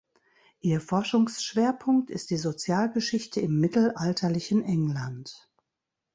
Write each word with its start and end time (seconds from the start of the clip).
Ihr 0.61 0.81
Forschungsschwerpunkt 0.81 2.09
ist 2.09 2.31
die 2.31 2.37
Sozialgeschichte 2.37 3.39
im 3.39 3.59
mittelalterlichen 3.59 4.63
England. 4.63 5.47